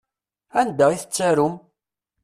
Anda 0.61 0.85
i 0.91 0.97
tettarum? 1.01 1.53